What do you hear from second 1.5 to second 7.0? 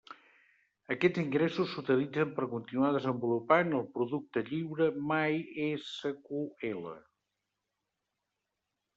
s'utilitzen per continuar desenvolupant el producte lliure MySQL.